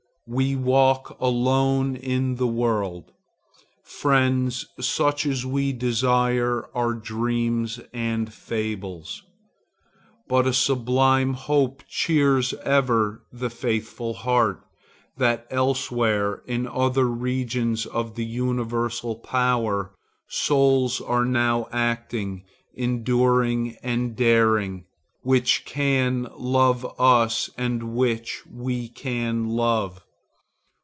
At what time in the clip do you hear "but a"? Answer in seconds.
10.29-10.53